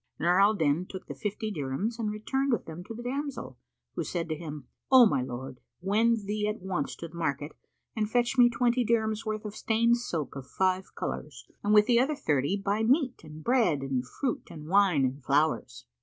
Nur 0.19 0.39
al 0.41 0.55
Din 0.55 0.87
took 0.87 1.05
the 1.05 1.13
fifty 1.13 1.51
dirhams 1.51 1.99
and 1.99 2.09
returned 2.09 2.51
with 2.51 2.65
them 2.65 2.83
to 2.85 2.95
the 2.95 3.03
damsel, 3.03 3.59
who 3.93 4.03
said 4.03 4.27
to 4.29 4.35
him, 4.35 4.67
"O 4.89 5.05
my 5.05 5.21
lord, 5.21 5.59
wend 5.79 6.25
thee 6.25 6.47
at 6.47 6.59
once 6.59 6.95
to 6.95 7.07
the 7.07 7.13
market 7.13 7.55
and 7.95 8.09
fetch 8.09 8.35
me 8.35 8.49
twenty 8.49 8.83
dirhams' 8.83 9.27
worth 9.27 9.45
of 9.45 9.55
stained 9.55 9.97
silk 9.97 10.35
of 10.35 10.47
five 10.47 10.95
colours 10.95 11.45
and 11.63 11.71
with 11.75 11.85
the 11.85 11.99
other 11.99 12.15
thirty 12.15 12.57
buy 12.57 12.81
meat 12.81 13.21
and 13.23 13.43
bread 13.43 13.81
and 13.83 14.03
fruit 14.07 14.47
and 14.49 14.67
wine 14.67 15.05
and 15.05 15.23
flowers." 15.23 15.85